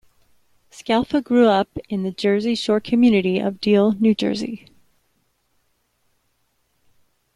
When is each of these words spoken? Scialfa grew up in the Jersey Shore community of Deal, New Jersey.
Scialfa 0.71 1.23
grew 1.23 1.47
up 1.47 1.77
in 1.87 2.01
the 2.01 2.09
Jersey 2.09 2.55
Shore 2.55 2.79
community 2.79 3.37
of 3.37 3.61
Deal, 3.61 3.91
New 3.99 4.15
Jersey. 4.15 4.65